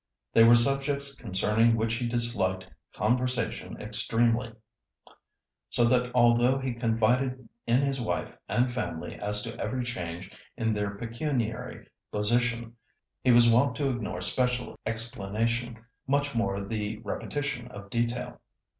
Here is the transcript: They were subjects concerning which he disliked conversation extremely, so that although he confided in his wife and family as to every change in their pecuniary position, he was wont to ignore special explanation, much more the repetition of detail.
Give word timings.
They 0.33 0.43
were 0.43 0.55
subjects 0.55 1.13
concerning 1.13 1.75
which 1.75 1.93
he 1.93 2.07
disliked 2.07 2.67
conversation 2.91 3.79
extremely, 3.79 4.51
so 5.69 5.85
that 5.85 6.09
although 6.15 6.57
he 6.57 6.73
confided 6.73 7.47
in 7.67 7.81
his 7.81 8.01
wife 8.01 8.35
and 8.49 8.71
family 8.71 9.13
as 9.19 9.43
to 9.43 9.55
every 9.59 9.83
change 9.83 10.31
in 10.57 10.73
their 10.73 10.95
pecuniary 10.95 11.87
position, 12.11 12.77
he 13.23 13.29
was 13.31 13.47
wont 13.51 13.75
to 13.75 13.91
ignore 13.91 14.23
special 14.23 14.75
explanation, 14.87 15.77
much 16.07 16.33
more 16.33 16.59
the 16.61 16.97
repetition 17.03 17.67
of 17.67 17.91
detail. 17.91 18.41